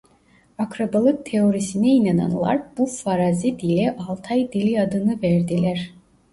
[0.57, 5.91] Akrabalık teorisine inananlar bu farazi dile Altay dili adını verdiler.